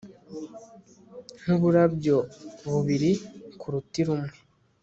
Nkuburabyo 1.39 2.17
bubiri 2.71 3.11
kuruti 3.59 3.99
rumwe 4.07 4.31